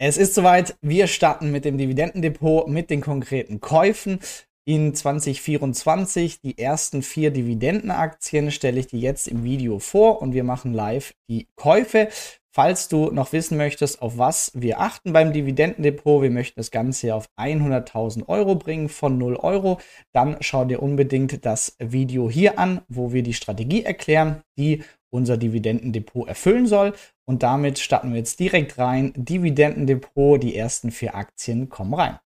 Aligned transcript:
Es 0.00 0.16
ist 0.16 0.34
soweit, 0.34 0.76
wir 0.82 1.06
starten 1.06 1.52
mit 1.52 1.64
dem 1.64 1.78
Dividendendepot, 1.78 2.66
mit 2.66 2.90
den 2.90 3.00
konkreten 3.00 3.60
Käufen. 3.60 4.18
In 4.66 4.92
2024 4.92 6.40
die 6.40 6.58
ersten 6.58 7.02
vier 7.02 7.30
Dividendenaktien 7.30 8.50
stelle 8.50 8.80
ich 8.80 8.88
dir 8.88 8.98
jetzt 8.98 9.28
im 9.28 9.44
Video 9.44 9.78
vor 9.78 10.20
und 10.20 10.32
wir 10.32 10.42
machen 10.42 10.72
live 10.72 11.14
die 11.30 11.46
Käufe. 11.54 12.08
Falls 12.52 12.88
du 12.88 13.10
noch 13.12 13.32
wissen 13.32 13.56
möchtest, 13.56 14.02
auf 14.02 14.18
was 14.18 14.50
wir 14.54 14.80
achten 14.80 15.12
beim 15.12 15.32
Dividendendepot, 15.32 16.22
wir 16.22 16.30
möchten 16.30 16.58
das 16.58 16.72
Ganze 16.72 17.14
auf 17.14 17.26
100.000 17.36 18.28
Euro 18.28 18.56
bringen 18.56 18.88
von 18.88 19.16
0 19.16 19.36
Euro, 19.36 19.80
dann 20.12 20.38
schau 20.40 20.64
dir 20.64 20.82
unbedingt 20.82 21.44
das 21.44 21.76
Video 21.78 22.28
hier 22.28 22.58
an, 22.58 22.80
wo 22.88 23.12
wir 23.12 23.22
die 23.22 23.34
Strategie 23.34 23.84
erklären, 23.84 24.42
die 24.58 24.82
unser 25.10 25.36
Dividendendepot 25.36 26.26
erfüllen 26.28 26.66
soll. 26.66 26.94
Und 27.26 27.42
damit 27.42 27.78
starten 27.78 28.10
wir 28.10 28.18
jetzt 28.18 28.38
direkt 28.38 28.78
rein. 28.78 29.12
Dividendendepot, 29.16 30.42
die 30.42 30.56
ersten 30.56 30.90
vier 30.90 31.14
Aktien 31.14 31.68
kommen 31.68 31.94
rein. 31.94 32.18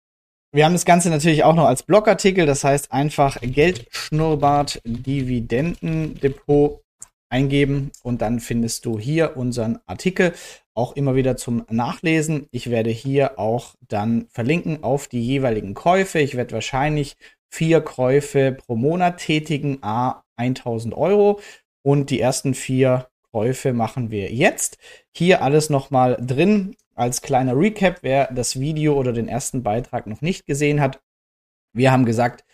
Wir 0.53 0.65
haben 0.65 0.73
das 0.73 0.87
Ganze 0.87 1.11
natürlich 1.11 1.45
auch 1.45 1.55
noch 1.55 1.67
als 1.67 1.83
Blogartikel, 1.83 2.47
das 2.47 2.65
heißt 2.65 2.91
einfach 2.91 3.39
Geldschnurrbart 3.43 4.81
Dividendendepot 4.85 6.83
eingeben 7.29 7.91
und 8.03 8.23
dann 8.23 8.41
findest 8.41 8.87
du 8.87 8.99
hier 8.99 9.37
unseren 9.37 9.81
Artikel 9.85 10.33
auch 10.75 10.95
immer 10.95 11.15
wieder 11.15 11.37
zum 11.37 11.65
Nachlesen. 11.69 12.47
Ich 12.53 12.71
werde 12.71 12.91
hier 12.91 13.39
auch 13.39 13.75
dann 13.89 14.29
verlinken 14.31 14.83
auf 14.83 15.09
die 15.09 15.23
jeweiligen 15.23 15.75
Käufe. 15.75 16.21
Ich 16.21 16.37
werde 16.37 16.55
wahrscheinlich 16.55 17.17
vier 17.51 17.81
Käufe 17.81 18.53
pro 18.53 18.77
Monat 18.77 19.19
tätigen, 19.19 19.79
a 19.83 20.23
1000 20.37 20.95
Euro 20.95 21.41
und 21.83 22.11
die 22.11 22.21
ersten 22.21 22.55
vier 22.55 23.09
Käufe 23.37 23.75
machen 23.75 24.11
wir 24.11 24.33
jetzt. 24.33 24.79
Hier 25.15 25.43
alles 25.43 25.69
nochmal 25.69 26.17
drin 26.19 26.75
als 26.95 27.21
kleiner 27.21 27.55
Recap, 27.55 27.99
wer 28.01 28.33
das 28.33 28.59
Video 28.59 28.95
oder 28.95 29.13
den 29.13 29.29
ersten 29.29 29.63
Beitrag 29.63 30.07
noch 30.07 30.23
nicht 30.23 30.47
gesehen 30.47 30.81
hat. 30.81 31.03
Wir 31.75 31.93
haben 31.93 32.07
gesagt, 32.07 32.47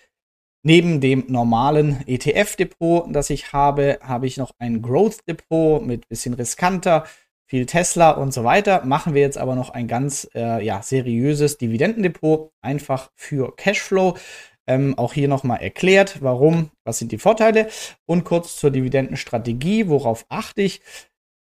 neben 0.64 1.00
dem 1.00 1.26
normalen 1.28 2.02
ETF-Depot, 2.08 3.06
das 3.14 3.30
ich 3.30 3.52
habe, 3.52 4.00
habe 4.02 4.26
ich 4.26 4.38
noch 4.38 4.50
ein 4.58 4.82
Growth-Depot 4.82 5.86
mit 5.86 6.08
bisschen 6.08 6.34
riskanter, 6.34 7.06
viel 7.46 7.64
Tesla 7.66 8.10
und 8.10 8.34
so 8.34 8.42
weiter. 8.42 8.84
Machen 8.84 9.14
wir 9.14 9.22
jetzt 9.22 9.38
aber 9.38 9.54
noch 9.54 9.70
ein 9.70 9.86
ganz 9.86 10.28
äh, 10.34 10.64
ja, 10.64 10.82
seriöses 10.82 11.58
Dividendendepot, 11.58 12.50
einfach 12.60 13.12
für 13.14 13.54
Cashflow. 13.54 14.16
Ähm, 14.72 14.96
auch 14.98 15.12
hier 15.12 15.28
nochmal 15.28 15.60
erklärt, 15.60 16.22
warum, 16.22 16.70
was 16.84 16.98
sind 16.98 17.12
die 17.12 17.18
Vorteile 17.18 17.68
und 18.06 18.24
kurz 18.24 18.56
zur 18.56 18.70
Dividendenstrategie, 18.70 19.88
worauf 19.88 20.24
achte 20.28 20.62
ich. 20.62 20.80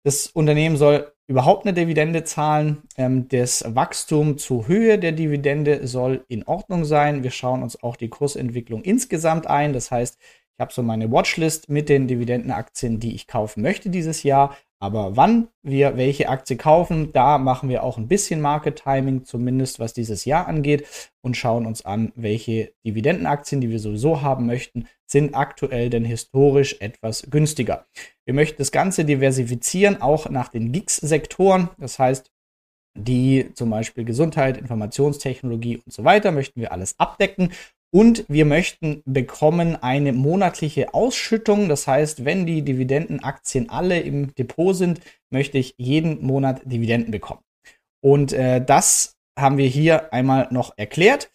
Das 0.03 0.27
Unternehmen 0.27 0.77
soll 0.77 1.11
überhaupt 1.27 1.65
eine 1.65 1.73
Dividende 1.73 2.23
zahlen. 2.23 2.83
Ähm, 2.97 3.27
das 3.29 3.63
Wachstum 3.67 4.37
zur 4.37 4.67
Höhe 4.67 4.99
der 4.99 5.11
Dividende 5.11 5.87
soll 5.87 6.23
in 6.27 6.43
Ordnung 6.43 6.85
sein. 6.85 7.23
Wir 7.23 7.31
schauen 7.31 7.63
uns 7.63 7.81
auch 7.81 7.95
die 7.95 8.09
Kursentwicklung 8.09 8.83
insgesamt 8.83 9.47
ein. 9.47 9.73
Das 9.73 9.89
heißt, 9.89 10.19
ich 10.19 10.59
habe 10.59 10.71
so 10.71 10.83
meine 10.83 11.11
Watchlist 11.11 11.67
mit 11.69 11.89
den 11.89 12.07
Dividendenaktien, 12.07 12.99
die 12.99 13.15
ich 13.15 13.27
kaufen 13.27 13.63
möchte 13.63 13.89
dieses 13.89 14.23
Jahr. 14.23 14.55
Aber 14.85 15.17
wann 15.17 15.47
wir 15.63 15.97
welche 15.97 16.29
Aktie 16.29 16.57
kaufen, 16.57 17.11
da 17.11 17.39
machen 17.39 17.69
wir 17.69 17.81
auch 17.81 17.97
ein 17.97 18.07
bisschen 18.07 18.39
Market 18.39 18.83
Timing, 18.83 19.25
zumindest 19.25 19.79
was 19.79 19.93
dieses 19.93 20.25
Jahr 20.25 20.45
angeht, 20.47 20.85
und 21.23 21.35
schauen 21.35 21.65
uns 21.65 21.83
an, 21.83 22.11
welche 22.15 22.71
Dividendenaktien, 22.85 23.61
die 23.61 23.71
wir 23.71 23.79
sowieso 23.79 24.21
haben 24.21 24.45
möchten, 24.45 24.87
sind 25.07 25.33
aktuell 25.33 25.89
denn 25.89 26.05
historisch 26.05 26.75
etwas 26.81 27.25
günstiger. 27.31 27.87
Wir 28.25 28.35
möchten 28.35 28.59
das 28.59 28.71
Ganze 28.71 29.05
diversifizieren, 29.05 30.03
auch 30.03 30.29
nach 30.29 30.49
den 30.49 30.71
GIGS-Sektoren. 30.71 31.69
Das 31.79 31.97
heißt, 31.97 32.31
die 32.95 33.49
zum 33.55 33.71
Beispiel 33.71 34.05
Gesundheit, 34.05 34.55
Informationstechnologie 34.55 35.77
und 35.77 35.91
so 35.91 36.03
weiter 36.03 36.31
möchten 36.31 36.61
wir 36.61 36.71
alles 36.71 36.93
abdecken 36.99 37.51
und 37.95 38.25
wir 38.27 38.43
möchten 38.43 39.01
bekommen 39.05 39.77
eine 39.81 40.11
monatliche 40.11 40.93
Ausschüttung. 40.93 41.69
Das 41.69 41.87
heißt, 41.87 42.25
wenn 42.25 42.45
die 42.45 42.61
Dividendenaktien 42.61 43.69
alle 43.69 44.01
im 44.01 44.35
Depot 44.35 44.75
sind, 44.75 44.99
möchte 45.29 45.57
ich 45.57 45.75
jeden 45.77 46.21
Monat 46.21 46.61
Dividenden 46.65 47.11
bekommen. 47.11 47.39
Und 48.03 48.33
äh, 48.33 48.61
das 48.61 49.15
haben 49.39 49.57
wir 49.57 49.67
hier 49.67 50.11
einmal 50.11 50.49
noch 50.51 50.73
erklärt. 50.75 51.31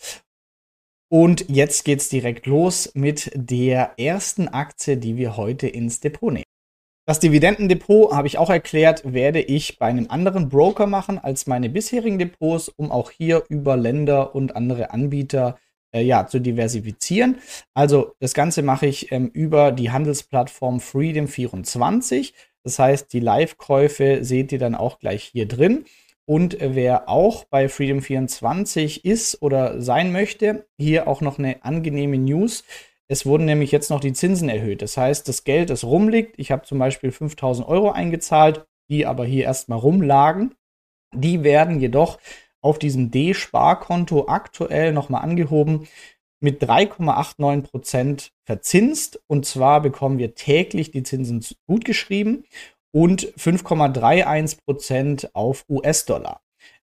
Und 1.10 1.46
jetzt 1.48 1.86
geht 1.86 2.00
es 2.00 2.10
direkt 2.10 2.44
los 2.44 2.90
mit 2.92 3.30
der 3.34 3.94
ersten 3.98 4.46
Aktie, 4.48 4.98
die 4.98 5.16
wir 5.16 5.38
heute 5.38 5.66
ins 5.66 6.00
Depot 6.00 6.30
nehmen. 6.30 6.44
Das 7.06 7.20
Dividendendepot, 7.20 8.12
habe 8.12 8.28
ich 8.28 8.36
auch 8.36 8.50
erklärt, 8.50 9.10
werde 9.10 9.40
ich 9.40 9.78
bei 9.78 9.86
einem 9.86 10.10
anderen 10.10 10.50
Broker 10.50 10.86
machen 10.86 11.18
als 11.18 11.46
meine 11.46 11.70
bisherigen 11.70 12.18
Depots, 12.18 12.68
um 12.68 12.92
auch 12.92 13.10
hier 13.10 13.44
über 13.48 13.78
Länder 13.78 14.34
und 14.34 14.56
andere 14.56 14.90
Anbieter 14.90 15.56
äh, 15.92 16.02
ja, 16.02 16.26
zu 16.26 16.40
diversifizieren. 16.40 17.38
Also 17.74 18.14
das 18.20 18.34
Ganze 18.34 18.62
mache 18.62 18.86
ich 18.86 19.12
ähm, 19.12 19.28
über 19.32 19.72
die 19.72 19.90
Handelsplattform 19.90 20.78
Freedom24. 20.78 22.32
Das 22.62 22.78
heißt, 22.78 23.12
die 23.12 23.20
Live-Käufe 23.20 24.24
seht 24.24 24.52
ihr 24.52 24.58
dann 24.58 24.74
auch 24.74 24.98
gleich 24.98 25.24
hier 25.24 25.46
drin. 25.46 25.84
Und 26.26 26.60
äh, 26.60 26.74
wer 26.74 27.08
auch 27.08 27.44
bei 27.44 27.66
Freedom24 27.66 29.04
ist 29.04 29.42
oder 29.42 29.80
sein 29.80 30.12
möchte, 30.12 30.66
hier 30.78 31.08
auch 31.08 31.20
noch 31.20 31.38
eine 31.38 31.64
angenehme 31.64 32.18
News. 32.18 32.64
Es 33.08 33.26
wurden 33.26 33.46
nämlich 33.46 33.72
jetzt 33.72 33.90
noch 33.90 33.98
die 33.98 34.12
Zinsen 34.12 34.48
erhöht. 34.48 34.82
Das 34.82 34.96
heißt, 34.96 35.26
das 35.26 35.42
Geld, 35.42 35.70
das 35.70 35.82
rumliegt, 35.82 36.38
ich 36.38 36.52
habe 36.52 36.62
zum 36.62 36.78
Beispiel 36.78 37.10
5000 37.10 37.66
Euro 37.66 37.90
eingezahlt, 37.90 38.64
die 38.88 39.06
aber 39.06 39.24
hier 39.24 39.44
erstmal 39.44 39.80
rumlagen, 39.80 40.54
die 41.12 41.42
werden 41.42 41.80
jedoch 41.80 42.18
auf 42.62 42.78
diesem 42.78 43.10
D-Sparkonto 43.10 44.28
aktuell 44.28 44.92
nochmal 44.92 45.22
angehoben 45.22 45.88
mit 46.40 46.62
3,89% 46.62 48.30
verzinst. 48.44 49.20
Und 49.26 49.46
zwar 49.46 49.80
bekommen 49.82 50.18
wir 50.18 50.34
täglich 50.34 50.90
die 50.90 51.02
Zinsen 51.02 51.44
gutgeschrieben 51.66 52.44
und 52.92 53.32
5,31% 53.36 55.30
auf 55.32 55.64
US-Dollar. 55.68 56.40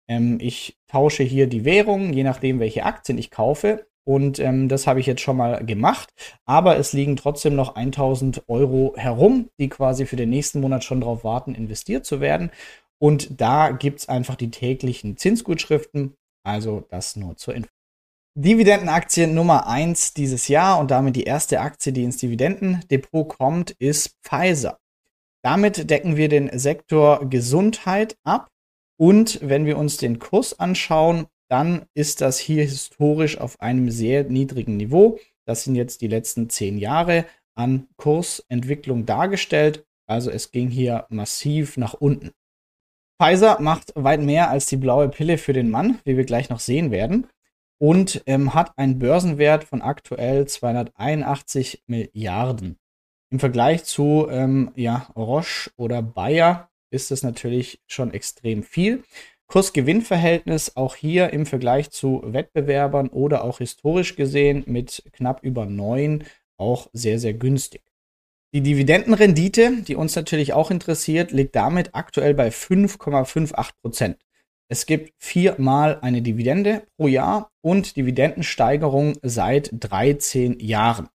Ähm, 0.08 0.38
ich 0.40 0.78
tausche 0.88 1.22
hier 1.22 1.46
die 1.46 1.64
Währung, 1.64 2.12
je 2.12 2.22
nachdem, 2.22 2.60
welche 2.60 2.84
Aktien 2.84 3.18
ich 3.18 3.30
kaufe. 3.30 3.86
Und 4.04 4.38
ähm, 4.38 4.70
das 4.70 4.86
habe 4.86 5.00
ich 5.00 5.06
jetzt 5.06 5.20
schon 5.20 5.36
mal 5.36 5.64
gemacht. 5.66 6.14
Aber 6.46 6.78
es 6.78 6.94
liegen 6.94 7.16
trotzdem 7.16 7.54
noch 7.54 7.76
1000 7.76 8.48
Euro 8.48 8.94
herum, 8.96 9.50
die 9.58 9.68
quasi 9.68 10.06
für 10.06 10.16
den 10.16 10.30
nächsten 10.30 10.60
Monat 10.60 10.82
schon 10.82 11.02
darauf 11.02 11.24
warten, 11.24 11.54
investiert 11.54 12.06
zu 12.06 12.20
werden. 12.20 12.50
Und 12.98 13.40
da 13.40 13.70
gibt 13.70 14.00
es 14.00 14.08
einfach 14.08 14.36
die 14.36 14.50
täglichen 14.50 15.16
Zinsgutschriften. 15.16 16.14
Also 16.44 16.84
das 16.90 17.16
nur 17.16 17.36
zur 17.36 17.54
Info. 17.54 17.68
Dividendenaktie 18.34 19.26
Nummer 19.26 19.66
1 19.66 20.14
dieses 20.14 20.46
Jahr 20.48 20.78
und 20.78 20.90
damit 20.90 21.16
die 21.16 21.24
erste 21.24 21.60
Aktie, 21.60 21.92
die 21.92 22.04
ins 22.04 22.18
Dividendendepot 22.18 23.28
kommt, 23.28 23.72
ist 23.72 24.14
Pfizer. 24.22 24.78
Damit 25.42 25.90
decken 25.90 26.16
wir 26.16 26.28
den 26.28 26.56
Sektor 26.56 27.28
Gesundheit 27.28 28.16
ab. 28.22 28.48
Und 28.96 29.40
wenn 29.42 29.66
wir 29.66 29.78
uns 29.78 29.96
den 29.96 30.18
Kurs 30.18 30.58
anschauen, 30.58 31.26
dann 31.48 31.86
ist 31.94 32.20
das 32.20 32.38
hier 32.38 32.62
historisch 32.62 33.38
auf 33.38 33.60
einem 33.60 33.90
sehr 33.90 34.24
niedrigen 34.24 34.76
Niveau. 34.76 35.18
Das 35.44 35.64
sind 35.64 35.74
jetzt 35.74 36.00
die 36.00 36.08
letzten 36.08 36.50
zehn 36.50 36.78
Jahre 36.78 37.24
an 37.54 37.88
Kursentwicklung 37.96 39.06
dargestellt. 39.06 39.84
Also 40.06 40.30
es 40.30 40.52
ging 40.52 40.68
hier 40.68 41.06
massiv 41.08 41.76
nach 41.76 41.94
unten. 41.94 42.32
Pfizer 43.20 43.60
macht 43.60 43.92
weit 43.96 44.20
mehr 44.20 44.48
als 44.48 44.66
die 44.66 44.76
blaue 44.76 45.08
Pille 45.08 45.38
für 45.38 45.52
den 45.52 45.70
Mann, 45.70 45.98
wie 46.04 46.16
wir 46.16 46.24
gleich 46.24 46.50
noch 46.50 46.60
sehen 46.60 46.90
werden, 46.92 47.26
und 47.78 48.22
ähm, 48.26 48.54
hat 48.54 48.76
einen 48.78 48.98
Börsenwert 48.98 49.64
von 49.64 49.82
aktuell 49.82 50.46
281 50.46 51.82
Milliarden. 51.86 52.78
Im 53.30 53.40
Vergleich 53.40 53.84
zu 53.84 54.28
ähm, 54.30 54.72
ja, 54.76 55.08
Roche 55.16 55.70
oder 55.76 56.00
Bayer 56.00 56.70
ist 56.90 57.10
es 57.10 57.22
natürlich 57.22 57.80
schon 57.86 58.12
extrem 58.12 58.62
viel. 58.62 59.02
Kurs-Gewinn-Verhältnis 59.48 60.76
auch 60.76 60.94
hier 60.94 61.30
im 61.30 61.44
Vergleich 61.44 61.90
zu 61.90 62.22
Wettbewerbern 62.24 63.08
oder 63.08 63.44
auch 63.44 63.58
historisch 63.58 64.14
gesehen 64.14 64.62
mit 64.66 65.02
knapp 65.12 65.42
über 65.42 65.66
9 65.66 66.24
auch 66.56 66.88
sehr, 66.92 67.18
sehr 67.18 67.34
günstig. 67.34 67.82
Die 68.54 68.62
Dividendenrendite, 68.62 69.82
die 69.82 69.94
uns 69.94 70.16
natürlich 70.16 70.54
auch 70.54 70.70
interessiert, 70.70 71.32
liegt 71.32 71.54
damit 71.54 71.90
aktuell 71.94 72.32
bei 72.32 72.48
5,58 72.48 73.70
Prozent. 73.82 74.18
Es 74.70 74.86
gibt 74.86 75.12
viermal 75.18 75.98
eine 76.00 76.22
Dividende 76.22 76.82
pro 76.96 77.08
Jahr 77.08 77.50
und 77.60 77.96
Dividendensteigerung 77.96 79.18
seit 79.22 79.70
13 79.72 80.60
Jahren. 80.60 81.08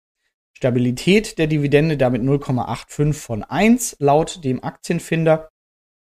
Stabilität 0.53 1.39
der 1.39 1.47
Dividende 1.47 1.97
damit 1.97 2.23
0,85 2.23 3.13
von 3.15 3.45
1 3.45 3.97
laut 3.99 4.45
dem 4.45 4.63
Aktienfinder. 4.63 5.49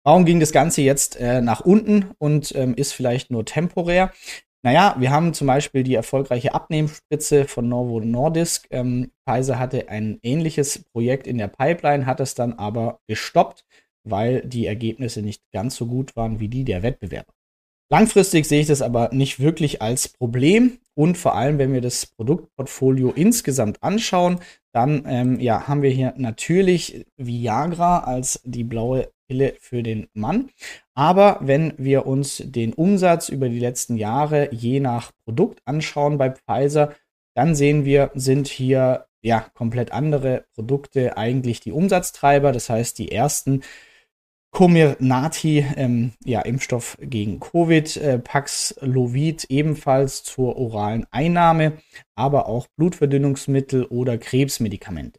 Warum 0.04 0.24
ging 0.24 0.40
das 0.40 0.50
Ganze 0.50 0.82
jetzt 0.82 1.16
äh, 1.20 1.40
nach 1.40 1.60
unten 1.60 2.10
und 2.18 2.52
ähm, 2.56 2.74
ist 2.74 2.92
vielleicht 2.92 3.30
nur 3.30 3.44
temporär? 3.44 4.12
Naja, 4.64 4.94
wir 4.98 5.10
haben 5.10 5.34
zum 5.34 5.48
Beispiel 5.48 5.82
die 5.82 5.94
erfolgreiche 5.94 6.54
Abnehmspritze 6.54 7.46
von 7.46 7.68
Novo 7.68 8.00
Nordisk. 8.00 8.68
Ähm, 8.70 9.10
Pfizer 9.28 9.58
hatte 9.58 9.88
ein 9.88 10.20
ähnliches 10.22 10.84
Projekt 10.92 11.26
in 11.26 11.38
der 11.38 11.48
Pipeline, 11.48 12.06
hat 12.06 12.20
es 12.20 12.34
dann 12.34 12.52
aber 12.54 13.00
gestoppt, 13.08 13.64
weil 14.04 14.42
die 14.46 14.66
Ergebnisse 14.66 15.22
nicht 15.22 15.42
ganz 15.52 15.74
so 15.76 15.86
gut 15.86 16.14
waren 16.14 16.38
wie 16.38 16.48
die 16.48 16.64
der 16.64 16.82
Wettbewerber. 16.84 17.32
Langfristig 17.90 18.46
sehe 18.46 18.60
ich 18.60 18.66
das 18.66 18.82
aber 18.82 19.10
nicht 19.12 19.40
wirklich 19.40 19.82
als 19.82 20.08
Problem. 20.08 20.78
Und 20.94 21.16
vor 21.16 21.34
allem, 21.34 21.58
wenn 21.58 21.72
wir 21.72 21.80
das 21.80 22.06
Produktportfolio 22.06 23.10
insgesamt 23.10 23.82
anschauen, 23.82 24.40
dann 24.72 25.04
ähm, 25.06 25.40
ja, 25.40 25.68
haben 25.68 25.82
wir 25.82 25.90
hier 25.90 26.14
natürlich 26.16 27.06
Viagra 27.16 28.00
als 28.00 28.40
die 28.44 28.64
blaue 28.64 29.10
Pille 29.28 29.54
für 29.60 29.82
den 29.82 30.08
Mann. 30.12 30.50
Aber 30.94 31.38
wenn 31.40 31.72
wir 31.78 32.06
uns 32.06 32.42
den 32.44 32.74
Umsatz 32.74 33.28
über 33.28 33.48
die 33.48 33.58
letzten 33.58 33.96
Jahre 33.96 34.48
je 34.52 34.80
nach 34.80 35.12
Produkt 35.24 35.60
anschauen 35.64 36.18
bei 36.18 36.30
Pfizer, 36.30 36.94
dann 37.34 37.54
sehen 37.54 37.84
wir, 37.84 38.10
sind 38.14 38.48
hier 38.48 39.06
ja 39.22 39.46
komplett 39.54 39.92
andere 39.92 40.44
Produkte 40.54 41.16
eigentlich 41.16 41.60
die 41.60 41.72
Umsatztreiber. 41.72 42.52
Das 42.52 42.68
heißt, 42.68 42.98
die 42.98 43.10
ersten 43.12 43.62
Comirnaty, 44.52 45.66
ähm, 45.76 46.12
ja, 46.24 46.42
Impfstoff 46.42 46.98
gegen 47.00 47.40
Covid, 47.40 47.96
äh, 47.96 48.18
Paxlovid 48.18 49.44
ebenfalls 49.48 50.22
zur 50.22 50.56
oralen 50.56 51.06
Einnahme, 51.10 51.78
aber 52.14 52.46
auch 52.46 52.68
Blutverdünnungsmittel 52.76 53.84
oder 53.86 54.18
Krebsmedikamente. 54.18 55.18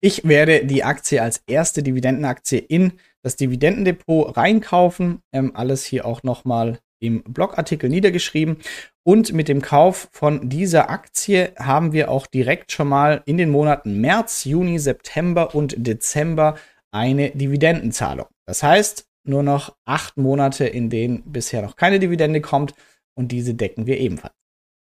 Ich 0.00 0.24
werde 0.24 0.64
die 0.64 0.84
Aktie 0.84 1.20
als 1.20 1.42
erste 1.46 1.82
Dividendenaktie 1.82 2.58
in 2.58 2.92
das 3.22 3.36
Dividendendepot 3.36 4.36
reinkaufen. 4.36 5.22
Ähm, 5.32 5.52
alles 5.54 5.84
hier 5.84 6.06
auch 6.06 6.22
nochmal 6.22 6.78
im 7.00 7.22
Blogartikel 7.24 7.90
niedergeschrieben. 7.90 8.58
Und 9.04 9.32
mit 9.32 9.48
dem 9.48 9.60
Kauf 9.60 10.08
von 10.12 10.48
dieser 10.48 10.88
Aktie 10.88 11.52
haben 11.58 11.92
wir 11.92 12.10
auch 12.10 12.26
direkt 12.28 12.70
schon 12.70 12.88
mal 12.88 13.22
in 13.26 13.36
den 13.36 13.50
Monaten 13.50 14.00
März, 14.00 14.44
Juni, 14.44 14.78
September 14.78 15.54
und 15.54 15.74
Dezember 15.76 16.56
eine 16.92 17.30
Dividendenzahlung. 17.30 18.26
Das 18.46 18.62
heißt, 18.62 19.06
nur 19.24 19.42
noch 19.42 19.76
acht 19.84 20.16
Monate, 20.16 20.66
in 20.66 20.90
denen 20.90 21.22
bisher 21.24 21.62
noch 21.62 21.76
keine 21.76 21.98
Dividende 21.98 22.40
kommt 22.40 22.74
und 23.14 23.32
diese 23.32 23.54
decken 23.54 23.86
wir 23.86 23.98
ebenfalls. 23.98 24.34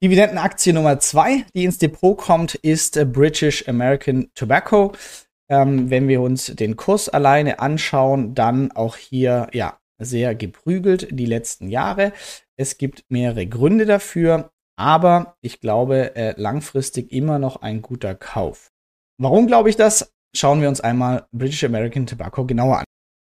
Dividendenaktie 0.01 0.71
Nummer 0.71 0.99
zwei, 0.99 1.45
die 1.53 1.65
ins 1.65 1.77
Depot 1.77 2.17
kommt, 2.17 2.55
ist 2.55 2.99
British 3.11 3.67
American 3.67 4.29
Tobacco. 4.33 4.93
Ähm, 5.49 5.89
wenn 5.89 6.07
wir 6.07 6.21
uns 6.21 6.45
den 6.45 6.77
Kurs 6.77 7.09
alleine 7.09 7.59
anschauen, 7.59 8.33
dann 8.33 8.71
auch 8.71 8.95
hier 8.95 9.49
ja 9.51 9.79
sehr 9.97 10.35
geprügelt 10.35 11.07
die 11.11 11.25
letzten 11.25 11.67
Jahre. 11.67 12.13
Es 12.55 12.77
gibt 12.77 13.03
mehrere 13.09 13.45
Gründe 13.47 13.85
dafür, 13.85 14.51
aber 14.77 15.35
ich 15.41 15.59
glaube 15.59 16.15
äh, 16.15 16.39
langfristig 16.39 17.11
immer 17.11 17.39
noch 17.39 17.61
ein 17.61 17.81
guter 17.81 18.15
Kauf. 18.15 18.71
Warum 19.17 19.47
glaube 19.47 19.69
ich 19.69 19.75
das? 19.75 20.13
Schauen 20.35 20.61
wir 20.61 20.69
uns 20.69 20.81
einmal 20.81 21.25
British 21.31 21.63
American 21.63 22.05
Tobacco 22.05 22.45
genauer 22.45 22.79
an. 22.79 22.85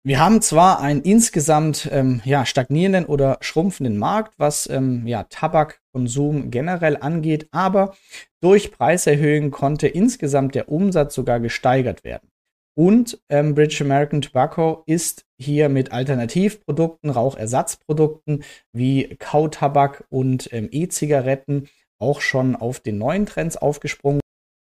Wir 0.03 0.19
haben 0.19 0.41
zwar 0.41 0.79
einen 0.79 1.01
insgesamt 1.01 1.89
ähm, 1.91 2.21
ja, 2.23 2.45
stagnierenden 2.45 3.05
oder 3.05 3.39
schrumpfenden 3.41 3.97
Markt, 3.97 4.35
was 4.37 4.69
ähm, 4.69 5.05
ja, 5.05 5.23
Tabakkonsum 5.23 6.49
generell 6.49 6.95
angeht, 6.95 7.49
aber 7.51 7.93
durch 8.41 8.71
Preiserhöhungen 8.71 9.51
konnte 9.51 9.87
insgesamt 9.87 10.55
der 10.55 10.69
Umsatz 10.69 11.13
sogar 11.13 11.39
gesteigert 11.41 12.03
werden. 12.05 12.29
Und 12.77 13.19
ähm, 13.29 13.53
British 13.53 13.81
American 13.81 14.21
Tobacco 14.21 14.83
ist 14.85 15.25
hier 15.37 15.67
mit 15.67 15.91
Alternativprodukten, 15.91 17.09
Rauchersatzprodukten 17.09 18.43
wie 18.71 19.15
Kautabak 19.17 20.05
und 20.09 20.53
ähm, 20.53 20.69
E-Zigaretten 20.71 21.67
auch 21.99 22.21
schon 22.21 22.55
auf 22.55 22.79
den 22.79 22.97
neuen 22.97 23.25
Trends 23.25 23.57
aufgesprungen. 23.57 24.21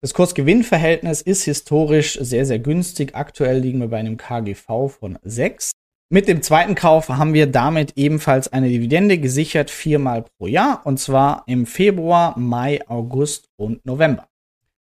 Das 0.03 0.15
Kursgewinnverhältnis 0.15 1.21
ist 1.21 1.45
historisch 1.45 2.19
sehr, 2.19 2.47
sehr 2.47 2.59
günstig. 2.59 3.15
Aktuell 3.15 3.59
liegen 3.59 3.81
wir 3.81 3.89
bei 3.89 3.99
einem 3.99 4.17
KGV 4.17 4.89
von 4.89 5.19
6. 5.23 5.73
Mit 6.11 6.27
dem 6.27 6.41
zweiten 6.41 6.75
Kauf 6.75 7.11
haben 7.11 7.35
wir 7.35 7.47
damit 7.47 7.93
ebenfalls 7.97 8.51
eine 8.51 8.71
Dividende 8.71 9.19
gesichert, 9.19 9.71
viermal 9.71 10.25
pro 10.39 10.47
Jahr, 10.47 10.81
und 10.87 10.99
zwar 10.99 11.45
im 11.47 11.67
Februar, 11.67 12.37
Mai, 12.39 12.81
August 12.89 13.45
und 13.59 13.85
November. 13.85 14.27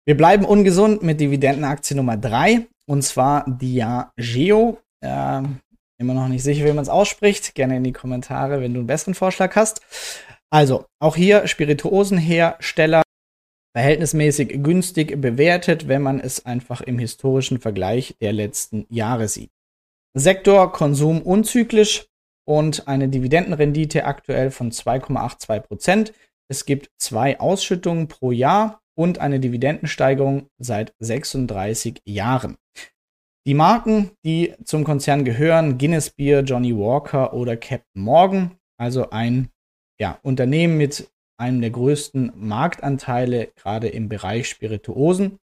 Wir 0.05 0.17
bleiben 0.17 0.43
ungesund 0.43 1.03
mit 1.03 1.21
Dividendenaktie 1.21 1.95
Nummer 1.95 2.17
3, 2.17 2.67
und 2.85 3.01
zwar 3.01 3.45
Diageo. 3.47 4.77
Äh, 4.99 5.41
immer 5.99 6.13
noch 6.13 6.27
nicht 6.27 6.43
sicher, 6.43 6.65
wie 6.65 6.73
man 6.73 6.83
es 6.83 6.89
ausspricht. 6.89 7.55
Gerne 7.55 7.77
in 7.77 7.85
die 7.85 7.93
Kommentare, 7.93 8.59
wenn 8.59 8.73
du 8.73 8.81
einen 8.81 8.87
besseren 8.87 9.15
Vorschlag 9.15 9.55
hast. 9.55 9.79
Also, 10.49 10.85
auch 10.99 11.15
hier 11.15 11.47
Spirituosenhersteller 11.47 13.03
verhältnismäßig 13.77 14.63
günstig 14.63 15.21
bewertet, 15.21 15.87
wenn 15.87 16.01
man 16.01 16.19
es 16.19 16.47
einfach 16.47 16.81
im 16.81 16.97
historischen 16.97 17.59
Vergleich 17.59 18.15
der 18.19 18.33
letzten 18.33 18.87
Jahre 18.89 19.27
sieht. 19.27 19.51
Sektor 20.15 20.71
Konsum 20.71 21.21
unzyklisch 21.21 22.07
und 22.43 22.87
eine 22.87 23.07
Dividendenrendite 23.07 24.05
aktuell 24.05 24.49
von 24.49 24.71
2,82 24.71 25.59
Prozent. 25.59 26.13
Es 26.49 26.65
gibt 26.65 26.89
zwei 26.97 27.39
Ausschüttungen 27.39 28.07
pro 28.07 28.31
Jahr 28.31 28.81
und 28.97 29.19
eine 29.19 29.39
Dividendensteigerung 29.39 30.47
seit 30.57 30.95
36 30.97 32.01
Jahren. 32.03 32.57
Die 33.45 33.53
Marken, 33.53 34.09
die 34.25 34.55
zum 34.63 34.85
Konzern 34.85 35.23
gehören, 35.23 35.77
Guinness 35.77 36.09
Beer, 36.09 36.41
Johnny 36.41 36.75
Walker 36.75 37.31
oder 37.31 37.55
Captain 37.55 38.01
Morgan, 38.01 38.57
also 38.79 39.11
ein 39.11 39.49
ja, 39.99 40.17
Unternehmen 40.23 40.77
mit 40.77 41.11
einem 41.37 41.61
der 41.61 41.69
größten 41.69 42.33
Marktanteile, 42.35 43.47
gerade 43.55 43.87
im 43.87 44.09
Bereich 44.09 44.49
Spirituosen. 44.49 45.39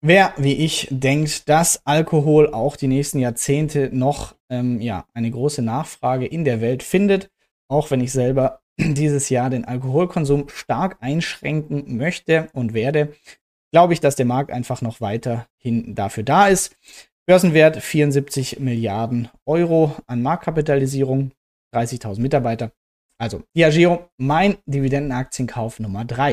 Wer, 0.00 0.32
wie 0.36 0.54
ich, 0.54 0.86
denkt, 0.90 1.48
dass 1.48 1.84
Alkohol 1.84 2.52
auch 2.52 2.76
die 2.76 2.86
nächsten 2.86 3.18
Jahrzehnte 3.18 3.90
noch 3.92 4.36
ähm, 4.48 4.80
ja, 4.80 5.06
eine 5.12 5.30
große 5.30 5.60
Nachfrage 5.60 6.26
in 6.26 6.44
der 6.44 6.60
Welt 6.60 6.82
findet, 6.82 7.30
auch 7.68 7.90
wenn 7.90 8.00
ich 8.00 8.12
selber 8.12 8.60
dieses 8.78 9.28
Jahr 9.28 9.50
den 9.50 9.64
Alkoholkonsum 9.64 10.48
stark 10.48 10.98
einschränken 11.00 11.96
möchte 11.96 12.48
und 12.52 12.74
werde, 12.74 13.12
glaube 13.72 13.92
ich, 13.92 14.00
dass 14.00 14.14
der 14.14 14.26
Markt 14.26 14.52
einfach 14.52 14.82
noch 14.82 15.00
weiterhin 15.00 15.94
dafür 15.94 16.22
da 16.22 16.46
ist. 16.46 16.76
Börsenwert 17.26 17.82
74 17.82 18.60
Milliarden 18.60 19.28
Euro 19.44 19.94
an 20.06 20.22
Marktkapitalisierung, 20.22 21.32
30.000 21.74 22.20
Mitarbeiter. 22.20 22.72
Also 23.20 23.42
Diageo, 23.56 24.08
mein 24.16 24.58
Dividendenaktienkauf 24.66 25.80
Nummer 25.80 26.04
3. 26.04 26.32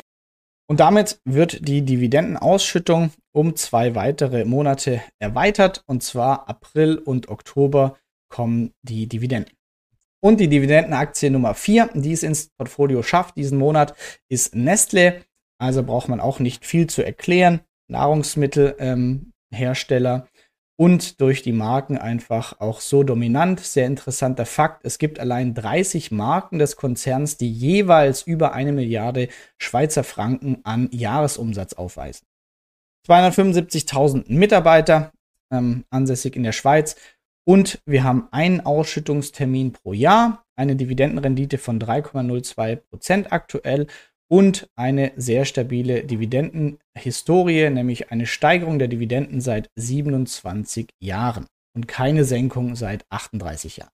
Und 0.67 0.79
damit 0.79 1.19
wird 1.25 1.67
die 1.67 1.83
Dividendenausschüttung 1.83 3.11
um 3.31 3.55
zwei 3.55 3.93
weitere 3.95 4.45
Monate 4.45 5.01
erweitert. 5.19 5.83
Und 5.87 6.03
zwar 6.03 6.47
April 6.49 6.97
und 6.97 7.29
Oktober 7.29 7.97
kommen 8.29 8.71
die 8.81 9.07
Dividenden. 9.07 9.53
Und 10.23 10.39
die 10.39 10.47
Dividendenaktie 10.47 11.29
Nummer 11.29 11.53
4, 11.53 11.91
die 11.93 12.13
es 12.13 12.23
ins 12.23 12.49
Portfolio 12.57 13.03
schafft 13.03 13.37
diesen 13.37 13.59
Monat, 13.59 13.93
ist 14.27 14.55
Nestle. 14.55 15.21
Also 15.59 15.83
braucht 15.83 16.09
man 16.09 16.19
auch 16.19 16.39
nicht 16.39 16.65
viel 16.65 16.87
zu 16.87 17.03
erklären. 17.03 17.61
Nahrungsmittelhersteller. 17.91 20.15
Ähm, 20.15 20.27
und 20.77 21.21
durch 21.21 21.41
die 21.41 21.53
Marken 21.53 21.97
einfach 21.97 22.59
auch 22.59 22.81
so 22.81 23.03
dominant. 23.03 23.59
Sehr 23.59 23.85
interessanter 23.85 24.45
Fakt. 24.45 24.85
Es 24.85 24.97
gibt 24.97 25.19
allein 25.19 25.53
30 25.53 26.11
Marken 26.11 26.59
des 26.59 26.75
Konzerns, 26.75 27.37
die 27.37 27.51
jeweils 27.51 28.23
über 28.23 28.53
eine 28.53 28.71
Milliarde 28.71 29.29
Schweizer 29.57 30.03
Franken 30.03 30.59
an 30.63 30.89
Jahresumsatz 30.91 31.73
aufweisen. 31.73 32.25
275.000 33.07 34.25
Mitarbeiter 34.27 35.11
ähm, 35.51 35.85
ansässig 35.89 36.35
in 36.35 36.43
der 36.43 36.51
Schweiz 36.51 36.95
und 37.47 37.79
wir 37.85 38.03
haben 38.03 38.27
einen 38.31 38.61
Ausschüttungstermin 38.61 39.73
pro 39.73 39.93
Jahr, 39.93 40.43
eine 40.55 40.75
Dividendenrendite 40.75 41.59
von 41.59 41.79
3,02 41.79 42.75
Prozent 42.77 43.31
aktuell 43.31 43.87
und 44.27 44.67
eine 44.75 45.11
sehr 45.15 45.45
stabile 45.45 46.03
Dividendenhistorie, 46.03 47.69
nämlich 47.69 48.11
eine 48.11 48.25
Steigerung 48.25 48.79
der 48.79 48.87
Dividenden 48.87 49.41
seit 49.41 49.69
27 49.75 50.89
Jahren 50.99 51.45
und 51.75 51.87
keine 51.87 52.23
Senkung 52.23 52.75
seit 52.75 53.05
38 53.09 53.77
Jahren. 53.77 53.91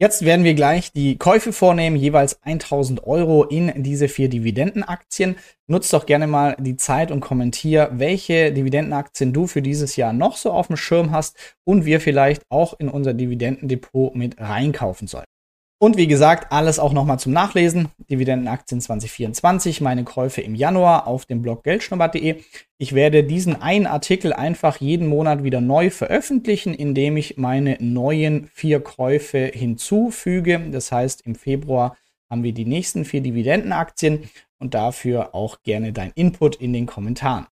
Jetzt 0.00 0.24
werden 0.24 0.44
wir 0.44 0.54
gleich 0.54 0.90
die 0.90 1.18
Käufe 1.18 1.52
vornehmen, 1.52 1.94
jeweils 1.94 2.42
1000 2.42 3.06
Euro 3.06 3.44
in 3.44 3.84
diese 3.84 4.08
vier 4.08 4.28
Dividendenaktien. 4.28 5.36
Nutzt 5.68 5.92
doch 5.92 6.04
gerne 6.04 6.26
mal 6.26 6.56
die 6.58 6.76
Zeit 6.76 7.12
und 7.12 7.20
kommentier, 7.20 7.90
welche 7.92 8.52
Dividendenaktien 8.52 9.32
du 9.32 9.46
für 9.46 9.62
dieses 9.62 9.94
Jahr 9.94 10.12
noch 10.12 10.36
so 10.36 10.50
auf 10.50 10.66
dem 10.66 10.76
Schirm 10.76 11.12
hast 11.12 11.56
und 11.62 11.84
wir 11.84 12.00
vielleicht 12.00 12.42
auch 12.50 12.74
in 12.80 12.88
unser 12.88 13.14
Dividendendepot 13.14 14.16
mit 14.16 14.40
reinkaufen 14.40 15.06
sollen. 15.06 15.26
Und 15.84 15.98
wie 15.98 16.06
gesagt, 16.06 16.50
alles 16.50 16.78
auch 16.78 16.94
nochmal 16.94 17.18
zum 17.18 17.34
Nachlesen. 17.34 17.88
Dividendenaktien 18.10 18.80
2024, 18.80 19.82
meine 19.82 20.02
Käufe 20.04 20.40
im 20.40 20.54
Januar 20.54 21.06
auf 21.06 21.26
dem 21.26 21.42
Blog 21.42 21.62
geldschnuppert.de. 21.62 22.42
Ich 22.78 22.94
werde 22.94 23.22
diesen 23.22 23.60
einen 23.60 23.86
Artikel 23.86 24.32
einfach 24.32 24.78
jeden 24.78 25.06
Monat 25.06 25.44
wieder 25.44 25.60
neu 25.60 25.90
veröffentlichen, 25.90 26.72
indem 26.72 27.18
ich 27.18 27.36
meine 27.36 27.76
neuen 27.80 28.46
vier 28.54 28.80
Käufe 28.80 29.50
hinzufüge. 29.52 30.58
Das 30.72 30.90
heißt, 30.90 31.26
im 31.26 31.34
Februar 31.34 31.98
haben 32.30 32.44
wir 32.44 32.54
die 32.54 32.64
nächsten 32.64 33.04
vier 33.04 33.20
Dividendenaktien 33.20 34.30
und 34.58 34.72
dafür 34.72 35.34
auch 35.34 35.60
gerne 35.64 35.92
dein 35.92 36.12
Input 36.14 36.56
in 36.56 36.72
den 36.72 36.86
Kommentaren. 36.86 37.46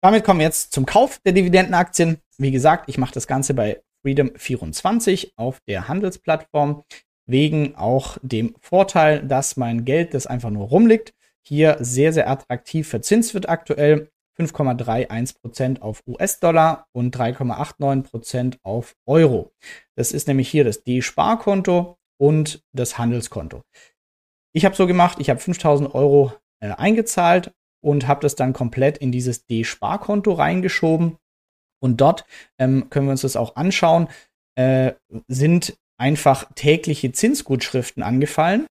Damit 0.00 0.22
kommen 0.22 0.38
wir 0.38 0.46
jetzt 0.46 0.72
zum 0.72 0.86
Kauf 0.86 1.18
der 1.26 1.32
Dividendenaktien. 1.32 2.18
Wie 2.36 2.52
gesagt, 2.52 2.88
ich 2.88 2.98
mache 2.98 3.14
das 3.14 3.26
Ganze 3.26 3.52
bei 3.52 3.82
Freedom24 4.06 5.32
auf 5.34 5.58
der 5.66 5.88
Handelsplattform. 5.88 6.84
Wegen 7.28 7.76
auch 7.76 8.18
dem 8.22 8.54
Vorteil, 8.60 9.22
dass 9.22 9.56
mein 9.56 9.84
Geld, 9.84 10.14
das 10.14 10.26
einfach 10.26 10.50
nur 10.50 10.68
rumliegt, 10.68 11.14
hier 11.46 11.76
sehr, 11.80 12.12
sehr 12.12 12.28
attraktiv 12.28 12.88
verzinst 12.88 13.34
wird 13.34 13.48
aktuell. 13.48 14.10
5,31% 14.40 15.80
auf 15.80 16.02
US-Dollar 16.06 16.86
und 16.92 17.16
3,89% 17.16 18.58
auf 18.62 18.94
Euro. 19.04 19.52
Das 19.96 20.12
ist 20.12 20.28
nämlich 20.28 20.48
hier 20.48 20.62
das 20.62 20.84
D-Sparkonto 20.84 21.98
und 22.20 22.62
das 22.72 22.98
Handelskonto. 22.98 23.62
Ich 24.54 24.64
habe 24.64 24.76
so 24.76 24.86
gemacht, 24.86 25.18
ich 25.20 25.28
habe 25.28 25.40
5000 25.40 25.92
Euro 25.92 26.32
äh, 26.60 26.70
eingezahlt 26.70 27.52
und 27.80 28.06
habe 28.06 28.20
das 28.20 28.36
dann 28.36 28.52
komplett 28.52 28.98
in 28.98 29.10
dieses 29.10 29.44
D-Sparkonto 29.46 30.32
reingeschoben. 30.32 31.16
Und 31.80 32.00
dort 32.00 32.24
ähm, 32.58 32.90
können 32.90 33.06
wir 33.06 33.12
uns 33.12 33.22
das 33.22 33.36
auch 33.36 33.56
anschauen, 33.56 34.08
äh, 34.56 34.92
sind 35.28 35.76
einfach 35.98 36.46
tägliche 36.54 37.12
Zinsgutschriften 37.12 38.02
angefallen. 38.02 38.66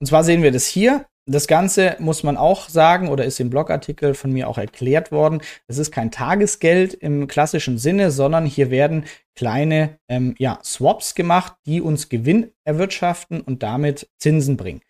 Und 0.00 0.06
zwar 0.06 0.24
sehen 0.24 0.42
wir 0.42 0.52
das 0.52 0.66
hier. 0.66 1.06
Das 1.26 1.46
Ganze 1.46 1.96
muss 2.00 2.22
man 2.22 2.36
auch 2.36 2.68
sagen 2.68 3.08
oder 3.08 3.24
ist 3.24 3.40
im 3.40 3.48
Blogartikel 3.48 4.12
von 4.12 4.30
mir 4.30 4.46
auch 4.46 4.58
erklärt 4.58 5.10
worden. 5.10 5.40
Es 5.68 5.78
ist 5.78 5.90
kein 5.90 6.10
Tagesgeld 6.10 6.92
im 6.92 7.28
klassischen 7.28 7.78
Sinne, 7.78 8.10
sondern 8.10 8.44
hier 8.44 8.70
werden 8.70 9.06
kleine 9.34 9.98
ähm, 10.08 10.34
ja, 10.38 10.58
Swaps 10.62 11.14
gemacht, 11.14 11.54
die 11.64 11.80
uns 11.80 12.10
Gewinn 12.10 12.50
erwirtschaften 12.64 13.40
und 13.40 13.62
damit 13.62 14.10
Zinsen 14.18 14.58
bringen. 14.58 14.82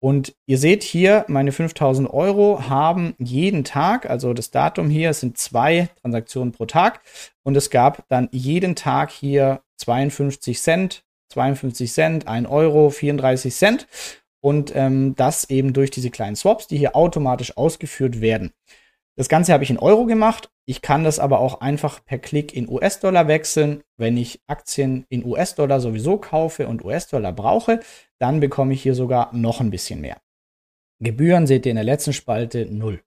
Und 0.00 0.36
ihr 0.46 0.58
seht 0.58 0.82
hier, 0.82 1.24
meine 1.26 1.52
5000 1.52 2.08
Euro 2.08 2.68
haben 2.68 3.14
jeden 3.18 3.64
Tag, 3.64 4.08
also 4.08 4.32
das 4.32 4.50
Datum 4.50 4.90
hier, 4.90 5.10
es 5.10 5.20
sind 5.20 5.38
zwei 5.38 5.88
Transaktionen 6.02 6.52
pro 6.52 6.66
Tag. 6.66 7.00
Und 7.42 7.56
es 7.56 7.70
gab 7.70 8.06
dann 8.08 8.28
jeden 8.30 8.76
Tag 8.76 9.10
hier 9.10 9.62
52 9.78 10.60
Cent, 10.60 11.04
52 11.28 11.92
Cent, 11.92 12.28
1 12.28 12.48
Euro, 12.48 12.90
34 12.90 13.54
Cent. 13.54 13.86
Und 14.40 14.72
ähm, 14.76 15.14
das 15.16 15.50
eben 15.50 15.72
durch 15.72 15.90
diese 15.90 16.10
kleinen 16.10 16.36
Swaps, 16.36 16.68
die 16.68 16.78
hier 16.78 16.94
automatisch 16.94 17.56
ausgeführt 17.56 18.20
werden. 18.20 18.52
Das 19.16 19.28
Ganze 19.28 19.52
habe 19.52 19.64
ich 19.64 19.70
in 19.70 19.80
Euro 19.80 20.06
gemacht. 20.06 20.48
Ich 20.64 20.80
kann 20.80 21.02
das 21.02 21.18
aber 21.18 21.40
auch 21.40 21.60
einfach 21.60 22.04
per 22.04 22.18
Klick 22.18 22.54
in 22.54 22.68
US-Dollar 22.68 23.26
wechseln. 23.26 23.82
Wenn 23.96 24.16
ich 24.16 24.40
Aktien 24.46 25.06
in 25.08 25.24
US-Dollar 25.24 25.80
sowieso 25.80 26.18
kaufe 26.18 26.68
und 26.68 26.84
US-Dollar 26.84 27.32
brauche, 27.32 27.80
dann 28.20 28.38
bekomme 28.38 28.74
ich 28.74 28.82
hier 28.82 28.94
sogar 28.94 29.34
noch 29.34 29.60
ein 29.60 29.70
bisschen 29.70 30.00
mehr. 30.00 30.18
Gebühren 31.00 31.48
seht 31.48 31.66
ihr 31.66 31.70
in 31.70 31.76
der 31.76 31.84
letzten 31.84 32.12
Spalte 32.12 32.66
0. 32.66 33.02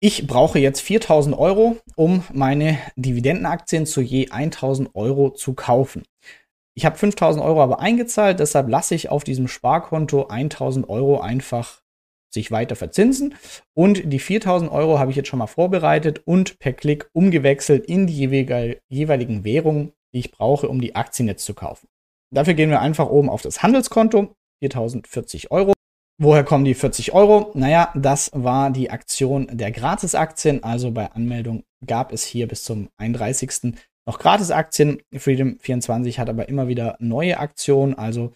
Ich 0.00 0.26
brauche 0.26 0.58
jetzt 0.58 0.80
4000 0.82 1.34
Euro, 1.38 1.78
um 1.96 2.22
meine 2.30 2.78
Dividendenaktien 2.96 3.86
zu 3.86 4.02
je 4.02 4.28
1000 4.28 4.94
Euro 4.94 5.30
zu 5.30 5.54
kaufen. 5.54 6.02
Ich 6.76 6.84
habe 6.84 6.96
5000 6.96 7.44
Euro 7.44 7.62
aber 7.62 7.80
eingezahlt, 7.80 8.40
deshalb 8.40 8.68
lasse 8.68 8.94
ich 8.94 9.08
auf 9.08 9.22
diesem 9.22 9.46
Sparkonto 9.46 10.26
1000 10.26 10.88
Euro 10.88 11.20
einfach 11.20 11.82
sich 12.32 12.50
weiter 12.50 12.74
verzinsen. 12.74 13.36
Und 13.74 14.12
die 14.12 14.18
4000 14.18 14.70
Euro 14.72 14.98
habe 14.98 15.10
ich 15.12 15.16
jetzt 15.16 15.28
schon 15.28 15.38
mal 15.38 15.46
vorbereitet 15.46 16.22
und 16.24 16.58
per 16.58 16.72
Klick 16.72 17.08
umgewechselt 17.12 17.86
in 17.86 18.08
die 18.08 18.16
jeweiligen 18.88 19.44
Währungen, 19.44 19.92
die 20.12 20.18
ich 20.18 20.32
brauche, 20.32 20.68
um 20.68 20.80
die 20.80 20.96
Aktien 20.96 21.28
jetzt 21.28 21.44
zu 21.44 21.54
kaufen. 21.54 21.86
Dafür 22.32 22.54
gehen 22.54 22.70
wir 22.70 22.80
einfach 22.80 23.08
oben 23.08 23.30
auf 23.30 23.42
das 23.42 23.62
Handelskonto, 23.62 24.34
4040 24.60 25.52
Euro. 25.52 25.74
Woher 26.20 26.42
kommen 26.42 26.64
die 26.64 26.74
40 26.74 27.12
Euro? 27.12 27.52
Naja, 27.54 27.92
das 27.94 28.30
war 28.34 28.70
die 28.70 28.90
Aktion 28.90 29.48
der 29.52 29.70
Gratisaktien. 29.70 30.64
Also 30.64 30.90
bei 30.90 31.10
Anmeldung 31.12 31.62
gab 31.86 32.12
es 32.12 32.24
hier 32.24 32.48
bis 32.48 32.64
zum 32.64 32.88
31. 32.96 33.74
noch 34.06 34.18
Gratisaktien. 34.18 35.02
Freedom 35.16 35.58
24 35.58 36.18
hat 36.18 36.28
aber 36.28 36.48
immer 36.48 36.68
wieder 36.68 36.96
neue 37.00 37.38
Aktionen. 37.38 37.94
Also 37.94 38.32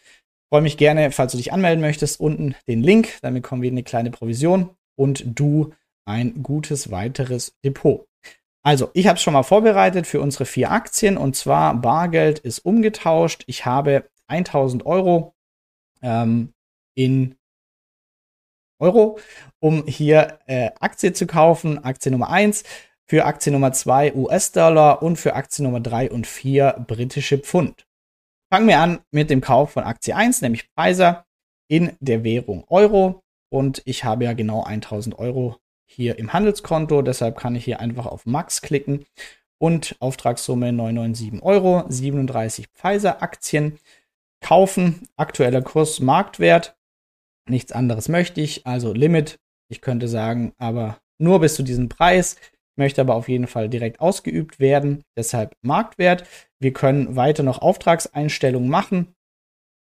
Freue 0.51 0.63
mich 0.63 0.79
gerne, 0.79 1.11
falls 1.11 1.33
du 1.33 1.39
dich 1.39 1.53
anmelden 1.53 1.83
möchtest, 1.83 2.21
unten 2.21 2.55
den 2.67 2.83
Link. 2.83 3.19
Damit 3.21 3.43
bekommen 3.43 3.61
wir 3.61 3.71
eine 3.71 3.83
kleine 3.83 4.11
Provision 4.11 4.71
und 4.97 5.23
du 5.27 5.75
ein 6.07 6.43
gutes 6.43 6.91
weiteres 6.91 7.55
Depot. 7.63 8.07
Also, 8.63 8.91
ich 8.95 9.07
habe 9.07 9.17
es 9.17 9.23
schon 9.23 9.35
mal 9.35 9.43
vorbereitet 9.43 10.07
für 10.07 10.23
unsere 10.23 10.47
vier 10.47 10.71
Aktien 10.71 11.19
und 11.19 11.37
zwar 11.37 11.75
Bargeld 11.75 12.39
ist 12.39 12.61
umgetauscht. 12.61 13.45
Ich 13.47 13.67
habe 13.67 14.09
1000 14.29 14.87
Euro 14.87 15.35
ähm, 16.01 16.55
in 16.95 17.37
Euro, 18.81 19.19
um 19.61 19.87
hier 19.87 20.39
äh, 20.47 20.71
Aktie 20.81 21.13
zu 21.13 21.27
kaufen. 21.27 21.85
Aktie 21.85 22.11
Nummer 22.11 22.31
1, 22.31 22.65
für 23.09 23.25
Aktie 23.25 23.51
Nummer 23.51 23.73
2 23.73 24.15
US-Dollar 24.15 25.03
und 25.03 25.17
für 25.17 25.35
Aktie 25.35 25.65
Nummer 25.65 25.81
3 25.81 26.11
und 26.11 26.27
4 26.27 26.85
britische 26.87 27.39
Pfund. 27.39 27.87
Fangen 28.53 28.69
wir 28.69 28.81
an 28.81 29.01
mit 29.11 29.31
dem 29.31 29.41
Kauf 29.41 29.73
von 29.73 29.85
Aktie 29.85 30.15
1, 30.15 30.43
nämlich 30.43 30.69
Pfizer 30.77 31.27
in 31.69 31.93
der 32.01 32.23
Währung 32.23 32.65
Euro. 32.69 33.23
Und 33.51 33.83
ich 33.87 34.05
habe 34.05 34.25
ja 34.25 34.35
genau 34.35 34.63
1000 34.63 35.19
Euro 35.19 35.57
hier 35.87 36.19
im 36.19 36.33
Handelskonto. 36.35 37.01
Deshalb 37.01 37.39
kann 37.39 37.57
ich 37.57 37.65
hier 37.65 37.81
einfach 37.81 38.07
auf 38.07 38.27
Max 38.27 38.61
klicken 38.61 39.07
und 39.59 39.97
Auftragssumme 40.01 40.73
997 40.73 41.43
Euro, 41.43 41.85
37 41.89 42.69
Pfizer-Aktien 42.69 43.79
kaufen. 44.41 45.09
Aktueller 45.17 45.63
Kurs, 45.63 46.01
Marktwert. 46.01 46.77
Nichts 47.49 47.73
anderes 47.73 48.09
möchte 48.09 48.43
ich. 48.43 48.67
Also 48.67 48.93
Limit. 48.93 49.41
Ich 49.71 49.81
könnte 49.81 50.09
sagen, 50.09 50.53
aber 50.59 50.99
nur 51.19 51.41
bis 51.41 51.55
zu 51.55 51.63
diesem 51.63 51.89
Preis 51.89 52.37
möchte 52.79 53.01
aber 53.01 53.15
auf 53.15 53.29
jeden 53.29 53.47
Fall 53.47 53.69
direkt 53.69 54.01
ausgeübt 54.01 54.61
werden, 54.61 55.03
deshalb 55.17 55.55
Marktwert. 55.63 56.25
Wir 56.59 56.73
können 56.73 57.17
weiter 57.17 57.43
noch 57.43 57.61
Auftragseinstellungen 57.61 58.69
machen. 58.69 59.15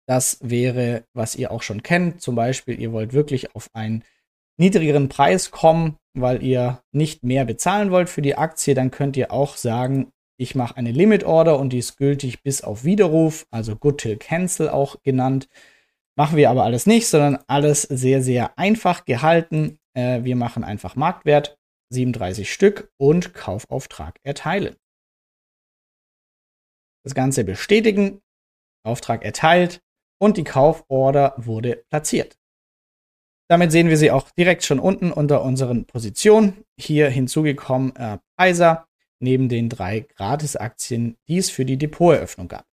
Das 0.07 0.37
wäre, 0.41 1.03
was 1.13 1.35
ihr 1.35 1.51
auch 1.51 1.63
schon 1.63 1.83
kennt. 1.83 2.21
Zum 2.21 2.35
Beispiel, 2.35 2.79
ihr 2.79 2.91
wollt 2.91 3.13
wirklich 3.13 3.55
auf 3.55 3.69
einen 3.73 4.03
niedrigeren 4.57 5.09
Preis 5.09 5.51
kommen, 5.51 5.97
weil 6.13 6.43
ihr 6.43 6.81
nicht 6.91 7.23
mehr 7.23 7.45
bezahlen 7.45 7.91
wollt 7.91 8.09
für 8.09 8.21
die 8.21 8.35
Aktie. 8.35 8.75
Dann 8.75 8.91
könnt 8.91 9.17
ihr 9.17 9.31
auch 9.31 9.57
sagen, 9.57 10.11
ich 10.37 10.53
mache 10.53 10.77
eine 10.77 10.91
Limit 10.91 11.23
Order 11.23 11.59
und 11.59 11.71
die 11.71 11.79
ist 11.79 11.97
gültig 11.97 12.43
bis 12.43 12.61
auf 12.61 12.83
Widerruf, 12.83 13.47
also 13.51 13.75
Good 13.75 13.99
Till 13.99 14.17
Cancel 14.17 14.69
auch 14.69 15.01
genannt. 15.01 15.47
Machen 16.17 16.37
wir 16.37 16.49
aber 16.49 16.63
alles 16.63 16.85
nicht, 16.85 17.07
sondern 17.07 17.39
alles 17.47 17.83
sehr, 17.83 18.21
sehr 18.21 18.57
einfach 18.57 19.05
gehalten. 19.05 19.79
Äh, 19.93 20.23
wir 20.23 20.35
machen 20.35 20.63
einfach 20.63 20.95
Marktwert 20.95 21.57
37 21.91 22.51
Stück 22.51 22.91
und 22.97 23.33
Kaufauftrag 23.33 24.19
erteilen. 24.23 24.75
Das 27.03 27.13
Ganze 27.13 27.43
bestätigen, 27.43 28.21
Auftrag 28.83 29.23
erteilt 29.23 29.81
und 30.19 30.37
die 30.37 30.43
Kauforder 30.43 31.33
wurde 31.37 31.83
platziert. 31.89 32.37
Damit 33.47 33.71
sehen 33.71 33.89
wir 33.89 33.97
sie 33.97 34.09
auch 34.09 34.31
direkt 34.31 34.63
schon 34.63 34.79
unten 34.79 35.11
unter 35.11 35.43
unseren 35.43 35.85
Positionen. 35.85 36.65
Hier 36.79 37.09
hinzugekommen 37.09 37.95
äh, 37.95 38.17
Pfizer 38.39 38.87
neben 39.21 39.49
den 39.49 39.69
drei 39.69 40.01
Gratisaktien, 40.01 41.17
die 41.27 41.37
es 41.37 41.49
für 41.49 41.63
die 41.63 41.77
Depoteröffnung 41.77 42.47
gab. 42.47 42.65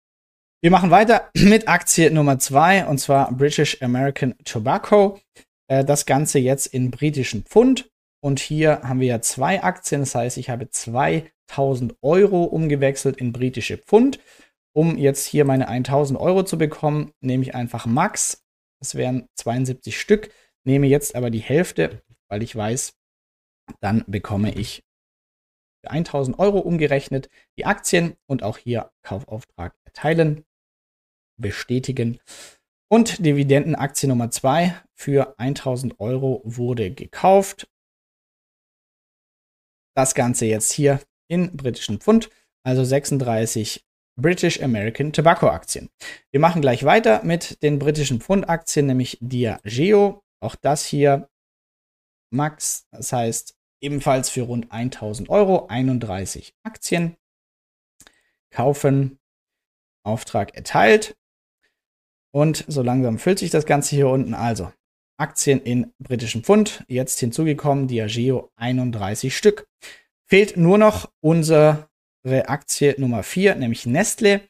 Wir 0.61 0.71
machen 0.71 0.91
weiter 0.91 1.29
mit 1.35 1.67
Aktie 1.67 2.09
Nummer 2.11 2.39
zwei 2.39 2.85
und 2.85 2.99
zwar 2.99 3.31
British 3.33 3.81
American 3.81 4.35
Tobacco. 4.45 5.19
Äh, 5.67 5.83
das 5.83 6.05
Ganze 6.05 6.39
jetzt 6.39 6.67
in 6.67 6.89
britischen 6.89 7.43
Pfund. 7.43 7.90
Und 8.23 8.39
hier 8.39 8.81
haben 8.83 8.99
wir 8.99 9.07
ja 9.07 9.21
zwei 9.21 9.63
Aktien. 9.63 10.01
Das 10.01 10.15
heißt, 10.15 10.37
ich 10.37 10.49
habe 10.49 10.69
2000 10.69 11.95
Euro 12.01 12.43
umgewechselt 12.43 13.17
in 13.17 13.33
britische 13.33 13.77
Pfund. 13.77 14.19
Um 14.73 14.97
jetzt 14.97 15.25
hier 15.25 15.43
meine 15.43 15.67
1000 15.67 16.19
Euro 16.19 16.43
zu 16.43 16.57
bekommen, 16.57 17.11
nehme 17.19 17.43
ich 17.43 17.55
einfach 17.55 17.85
Max. 17.85 18.45
Das 18.79 18.95
wären 18.95 19.27
72 19.35 19.99
Stück. 19.99 20.31
Nehme 20.63 20.87
jetzt 20.87 21.15
aber 21.15 21.29
die 21.29 21.39
Hälfte, 21.39 22.01
weil 22.29 22.43
ich 22.43 22.55
weiß, 22.55 22.93
dann 23.79 24.03
bekomme 24.07 24.53
ich 24.53 24.83
für 25.83 25.91
1000 25.91 26.39
Euro 26.39 26.59
umgerechnet 26.59 27.29
die 27.57 27.65
Aktien 27.65 28.15
und 28.27 28.43
auch 28.43 28.57
hier 28.57 28.91
Kaufauftrag 29.01 29.75
erteilen, 29.85 30.45
bestätigen. 31.37 32.19
Und 32.87 33.25
Dividendenaktie 33.25 34.07
Nummer 34.07 34.29
2 34.29 34.75
für 34.93 35.39
1000 35.39 35.99
Euro 35.99 36.41
wurde 36.43 36.91
gekauft 36.91 37.70
das 39.95 40.15
Ganze 40.15 40.45
jetzt 40.45 40.71
hier 40.71 40.99
in 41.27 41.55
britischen 41.55 41.99
Pfund, 41.99 42.29
also 42.63 42.83
36 42.83 43.83
British 44.19 44.61
American 44.61 45.13
Tobacco 45.13 45.47
Aktien. 45.47 45.89
Wir 46.31 46.39
machen 46.39 46.61
gleich 46.61 46.83
weiter 46.83 47.23
mit 47.23 47.61
den 47.63 47.79
britischen 47.79 48.21
Pfund 48.21 48.47
Aktien, 48.49 48.85
nämlich 48.87 49.17
Diageo. 49.21 50.21
Auch 50.41 50.55
das 50.55 50.85
hier 50.85 51.29
Max, 52.31 52.87
das 52.91 53.13
heißt 53.13 53.55
ebenfalls 53.81 54.29
für 54.29 54.43
rund 54.43 54.71
1000 54.71 55.29
Euro 55.29 55.67
31 55.67 56.53
Aktien 56.63 57.17
kaufen. 58.51 59.17
Auftrag 60.03 60.55
erteilt. 60.55 61.15
Und 62.33 62.65
so 62.67 62.81
langsam 62.81 63.19
füllt 63.19 63.39
sich 63.39 63.51
das 63.51 63.65
Ganze 63.65 63.95
hier 63.95 64.07
unten. 64.07 64.33
Also 64.33 64.71
Aktien 65.21 65.61
in 65.61 65.93
britischen 65.99 66.43
Pfund. 66.43 66.83
Jetzt 66.87 67.19
hinzugekommen 67.19 67.87
Diageo 67.87 68.51
31 68.57 69.37
Stück. 69.37 69.67
Fehlt 70.27 70.57
nur 70.57 70.77
noch 70.77 71.11
unsere 71.21 71.87
Aktie 72.25 72.95
Nummer 72.97 73.23
4, 73.23 73.55
nämlich 73.55 73.85
Nestle. 73.85 74.41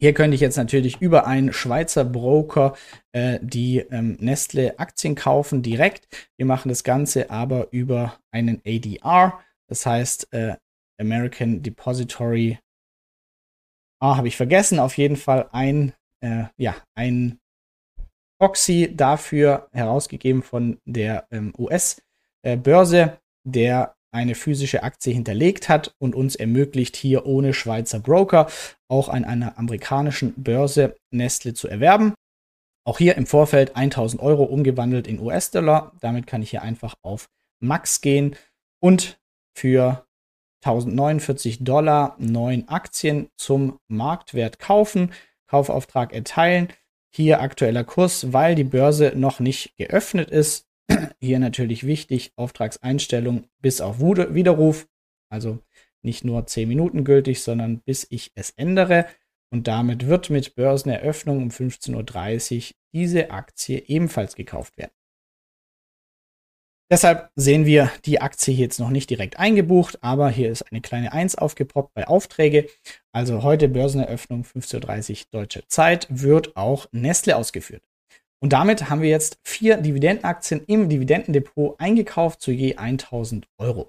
Hier 0.00 0.14
könnte 0.14 0.34
ich 0.34 0.40
jetzt 0.40 0.56
natürlich 0.56 1.00
über 1.00 1.26
einen 1.26 1.52
Schweizer 1.52 2.04
Broker 2.04 2.74
äh, 3.12 3.38
die 3.42 3.78
ähm, 3.90 4.16
Nestle-Aktien 4.18 5.14
kaufen 5.14 5.62
direkt. 5.62 6.08
Wir 6.38 6.46
machen 6.46 6.70
das 6.70 6.84
Ganze 6.84 7.30
aber 7.30 7.68
über 7.70 8.18
einen 8.30 8.62
ADR, 8.66 9.40
das 9.66 9.84
heißt 9.84 10.32
äh, 10.32 10.56
American 10.98 11.62
Depository. 11.62 12.58
Ah, 14.00 14.16
habe 14.16 14.28
ich 14.28 14.36
vergessen. 14.36 14.78
Auf 14.78 14.96
jeden 14.96 15.16
Fall 15.16 15.50
ein, 15.52 15.92
äh, 16.20 16.44
ja, 16.56 16.76
ein 16.94 17.39
Proxy 18.40 18.90
dafür 18.96 19.68
herausgegeben 19.72 20.42
von 20.42 20.78
der 20.86 21.26
ähm, 21.30 21.52
US-Börse, 21.58 23.00
äh, 23.02 23.16
der 23.44 23.94
eine 24.12 24.34
physische 24.34 24.82
Aktie 24.82 25.12
hinterlegt 25.12 25.68
hat 25.68 25.94
und 25.98 26.14
uns 26.14 26.36
ermöglicht, 26.36 26.96
hier 26.96 27.26
ohne 27.26 27.52
Schweizer 27.52 28.00
Broker 28.00 28.48
auch 28.88 29.08
an 29.10 29.24
einer 29.24 29.58
amerikanischen 29.58 30.32
Börse 30.42 30.96
Nestle 31.10 31.52
zu 31.52 31.68
erwerben. 31.68 32.14
Auch 32.84 32.96
hier 32.96 33.16
im 33.16 33.26
Vorfeld 33.26 33.76
1000 33.76 34.22
Euro 34.22 34.44
umgewandelt 34.44 35.06
in 35.06 35.20
US-Dollar. 35.20 35.92
Damit 36.00 36.26
kann 36.26 36.42
ich 36.42 36.50
hier 36.50 36.62
einfach 36.62 36.94
auf 37.02 37.28
Max 37.60 38.00
gehen 38.00 38.36
und 38.80 39.20
für 39.54 40.06
1049 40.64 41.62
Dollar 41.62 42.16
neun 42.18 42.68
Aktien 42.68 43.28
zum 43.36 43.78
Marktwert 43.88 44.58
kaufen, 44.58 45.12
Kaufauftrag 45.46 46.14
erteilen. 46.14 46.68
Hier 47.12 47.40
aktueller 47.40 47.84
Kurs, 47.84 48.32
weil 48.32 48.54
die 48.54 48.64
Börse 48.64 49.12
noch 49.16 49.40
nicht 49.40 49.76
geöffnet 49.76 50.30
ist, 50.30 50.68
hier 51.20 51.38
natürlich 51.38 51.86
wichtig, 51.86 52.32
Auftragseinstellung 52.36 53.44
bis 53.60 53.80
auf 53.80 54.00
Widerruf. 54.00 54.88
Also 55.28 55.58
nicht 56.02 56.24
nur 56.24 56.46
10 56.46 56.68
Minuten 56.68 57.04
gültig, 57.04 57.42
sondern 57.42 57.80
bis 57.80 58.06
ich 58.10 58.32
es 58.34 58.50
ändere. 58.50 59.06
Und 59.52 59.66
damit 59.66 60.06
wird 60.06 60.30
mit 60.30 60.54
Börseneröffnung 60.54 61.38
um 61.38 61.48
15.30 61.48 62.70
Uhr 62.70 62.76
diese 62.92 63.30
Aktie 63.30 63.82
ebenfalls 63.86 64.36
gekauft 64.36 64.76
werden. 64.78 64.92
Deshalb 66.92 67.30
sehen 67.36 67.66
wir 67.66 67.92
die 68.04 68.20
Aktie 68.20 68.52
hier 68.52 68.64
jetzt 68.64 68.80
noch 68.80 68.90
nicht 68.90 69.08
direkt 69.10 69.38
eingebucht, 69.38 69.98
aber 70.02 70.28
hier 70.28 70.50
ist 70.50 70.62
eine 70.62 70.80
kleine 70.80 71.12
1 71.12 71.36
aufgepoppt 71.36 71.94
bei 71.94 72.08
Aufträge. 72.08 72.66
Also 73.12 73.44
heute 73.44 73.68
Börseneröffnung 73.68 74.42
15.30 74.42 75.10
Uhr 75.10 75.26
deutsche 75.30 75.66
Zeit 75.68 76.08
wird 76.10 76.56
auch 76.56 76.86
Nestle 76.90 77.36
ausgeführt. 77.36 77.82
Und 78.42 78.52
damit 78.52 78.90
haben 78.90 79.02
wir 79.02 79.08
jetzt 79.08 79.38
vier 79.44 79.76
Dividendenaktien 79.76 80.64
im 80.66 80.88
Dividendendepot 80.88 81.78
eingekauft 81.78 82.40
zu 82.40 82.50
je 82.50 82.74
1000 82.74 83.46
Euro. 83.58 83.86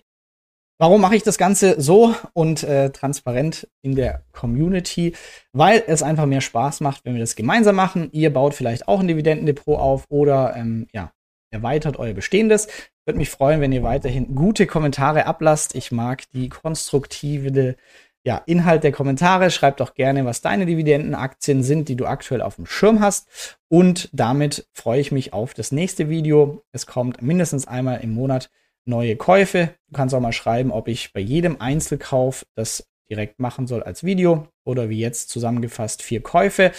Warum 0.80 1.02
mache 1.02 1.16
ich 1.16 1.24
das 1.24 1.38
Ganze 1.40 1.80
so 1.82 2.16
und 2.34 2.64
äh, 2.64 2.92
transparent 2.92 3.68
in 3.82 3.96
der 3.96 4.26
Community? 4.32 5.16
Weil 5.54 5.84
es 5.88 6.04
einfach 6.04 6.26
mehr 6.28 6.42
Spaß 6.42 6.82
macht, 6.82 7.06
wenn 7.06 7.14
wir 7.14 7.20
das 7.20 7.36
gemeinsam 7.36 7.76
machen. 7.76 8.10
Ihr 8.12 8.32
baut 8.32 8.54
vielleicht 8.54 8.88
auch 8.88 9.00
ein 9.00 9.08
Dividendendepot 9.08 9.80
auf 9.80 10.06
oder 10.10 10.56
ähm, 10.56 10.88
ja, 10.92 11.12
erweitert 11.52 11.98
euer 11.98 12.14
bestehendes. 12.14 12.68
Würde 13.06 13.20
mich 13.20 13.30
freuen, 13.30 13.62
wenn 13.62 13.72
ihr 13.72 13.84
weiterhin 13.84 14.36
gute 14.36 14.66
Kommentare 14.66 15.26
ablasst. 15.26 15.76
Ich 15.76 15.92
mag 15.92 16.24
die 16.32 16.50
konstruktive 16.50 17.76
ja, 18.24 18.42
Inhalt 18.46 18.84
der 18.84 18.92
Kommentare. 18.92 19.52
Schreib 19.52 19.78
doch 19.78 19.94
gerne, 19.94 20.26
was 20.26 20.42
deine 20.42 20.66
Dividendenaktien 20.66 21.64
sind, 21.64 21.90
die 21.90 21.96
du 21.96 22.06
aktuell 22.06 22.42
auf 22.42 22.56
dem 22.56 22.66
Schirm 22.66 23.00
hast. 23.00 23.58
Und 23.68 24.10
damit 24.14 24.68
freue 24.74 25.02
ich 25.02 25.12
mich 25.12 25.34
auf 25.34 25.54
das 25.54 25.72
nächste 25.72 26.10
Video. 26.10 26.64
Es 26.72 26.86
kommt 26.86 27.22
mindestens 27.22 27.68
einmal 27.68 28.02
im 28.02 28.14
Monat 28.14 28.50
neue 28.86 29.16
Käufe. 29.16 29.76
Du 29.88 29.96
kannst 29.96 30.16
auch 30.16 30.20
mal 30.20 30.34
schreiben, 30.34 30.72
ob 30.72 30.88
ich 30.88 31.14
bei 31.14 31.20
jedem 31.20 31.60
Einzelkauf 31.60 32.46
das 32.56 32.88
direkt 33.10 33.40
machen 33.40 33.68
soll 33.68 33.84
als 33.84 34.04
Video 34.04 34.48
oder 34.64 34.90
wie 34.90 35.00
jetzt 35.00 35.30
zusammengefasst 35.30 36.02
vier 36.02 36.22
Käufe. 36.22 36.72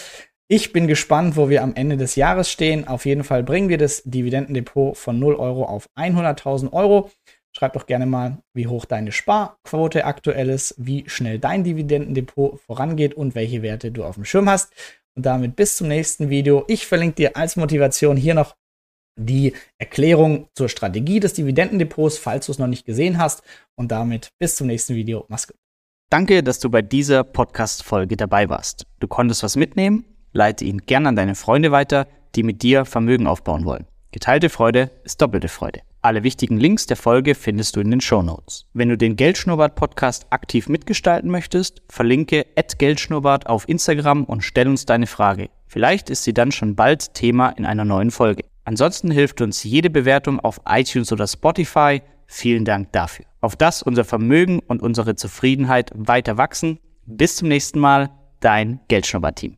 Ich 0.49 0.73
bin 0.73 0.87
gespannt, 0.87 1.37
wo 1.37 1.49
wir 1.49 1.63
am 1.63 1.73
Ende 1.73 1.97
des 1.97 2.15
Jahres 2.15 2.51
stehen. 2.51 2.87
Auf 2.87 3.05
jeden 3.05 3.23
Fall 3.23 3.43
bringen 3.43 3.69
wir 3.69 3.77
das 3.77 4.03
Dividendendepot 4.03 4.97
von 4.97 5.17
0 5.17 5.35
Euro 5.35 5.65
auf 5.65 5.87
100.000 5.97 6.73
Euro. 6.73 7.09
Schreib 7.55 7.73
doch 7.73 7.85
gerne 7.85 8.05
mal, 8.05 8.39
wie 8.53 8.67
hoch 8.67 8.85
deine 8.85 9.11
Sparquote 9.11 10.05
aktuell 10.05 10.49
ist, 10.49 10.75
wie 10.77 11.07
schnell 11.07 11.39
dein 11.39 11.63
Dividendendepot 11.63 12.59
vorangeht 12.59 13.13
und 13.13 13.35
welche 13.35 13.61
Werte 13.61 13.91
du 13.91 14.03
auf 14.03 14.15
dem 14.15 14.25
Schirm 14.25 14.49
hast. 14.49 14.73
Und 15.15 15.25
damit 15.25 15.55
bis 15.55 15.77
zum 15.77 15.87
nächsten 15.87 16.29
Video. 16.29 16.65
Ich 16.67 16.87
verlinke 16.87 17.15
dir 17.15 17.37
als 17.37 17.55
Motivation 17.55 18.17
hier 18.17 18.33
noch 18.33 18.55
die 19.15 19.53
Erklärung 19.77 20.49
zur 20.55 20.67
Strategie 20.67 21.19
des 21.19 21.33
Dividendendepots, 21.33 22.17
falls 22.17 22.47
du 22.47 22.51
es 22.51 22.59
noch 22.59 22.67
nicht 22.67 22.85
gesehen 22.85 23.19
hast. 23.19 23.43
Und 23.75 23.91
damit 23.91 24.29
bis 24.39 24.55
zum 24.55 24.67
nächsten 24.67 24.95
Video. 24.95 25.25
Mach's 25.29 25.47
gut. 25.47 25.57
Danke, 26.09 26.43
dass 26.43 26.59
du 26.59 26.69
bei 26.69 26.81
dieser 26.81 27.23
Podcast-Folge 27.23 28.17
dabei 28.17 28.49
warst. 28.49 28.85
Du 28.99 29.07
konntest 29.07 29.43
was 29.43 29.55
mitnehmen? 29.55 30.12
Leite 30.33 30.65
ihn 30.65 30.79
gern 30.79 31.07
an 31.07 31.15
deine 31.15 31.35
Freunde 31.35 31.71
weiter, 31.71 32.07
die 32.35 32.43
mit 32.43 32.61
dir 32.61 32.85
Vermögen 32.85 33.27
aufbauen 33.27 33.65
wollen. 33.65 33.85
Geteilte 34.11 34.49
Freude 34.49 34.91
ist 35.03 35.21
doppelte 35.21 35.47
Freude. 35.47 35.81
Alle 36.01 36.23
wichtigen 36.23 36.57
Links 36.57 36.85
der 36.85 36.97
Folge 36.97 37.33
findest 37.33 37.75
du 37.75 37.79
in 37.79 37.89
den 37.89 38.01
Show 38.01 38.21
Notes. 38.21 38.65
Wenn 38.73 38.89
du 38.89 38.97
den 38.97 39.15
Geldschnurrbart 39.15 39.75
Podcast 39.75 40.27
aktiv 40.31 40.67
mitgestalten 40.67 41.31
möchtest, 41.31 41.81
verlinke 41.87 42.45
@geldschnurrbart 42.77 43.47
auf 43.47 43.69
Instagram 43.69 44.25
und 44.25 44.43
stell 44.43 44.67
uns 44.67 44.85
deine 44.85 45.07
Frage. 45.07 45.49
Vielleicht 45.65 46.09
ist 46.09 46.23
sie 46.23 46.33
dann 46.33 46.51
schon 46.51 46.75
bald 46.75 47.13
Thema 47.13 47.49
in 47.49 47.65
einer 47.65 47.85
neuen 47.85 48.11
Folge. 48.11 48.43
Ansonsten 48.65 49.11
hilft 49.11 49.41
uns 49.41 49.63
jede 49.63 49.89
Bewertung 49.89 50.39
auf 50.39 50.61
iTunes 50.67 51.11
oder 51.11 51.27
Spotify. 51.27 52.01
Vielen 52.27 52.65
Dank 52.65 52.91
dafür. 52.91 53.25
Auf 53.41 53.55
das 53.55 53.81
unser 53.81 54.05
Vermögen 54.05 54.59
und 54.59 54.81
unsere 54.81 55.15
Zufriedenheit 55.15 55.91
weiter 55.95 56.37
wachsen. 56.37 56.79
Bis 57.05 57.37
zum 57.37 57.47
nächsten 57.47 57.79
Mal, 57.79 58.09
dein 58.39 58.79
Geldschnurrbart 58.87 59.37
Team. 59.37 59.51